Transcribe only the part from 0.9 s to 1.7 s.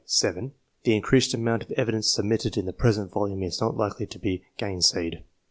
increased amount of